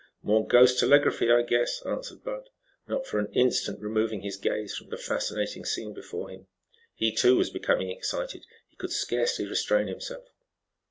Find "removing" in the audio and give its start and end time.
3.79-4.21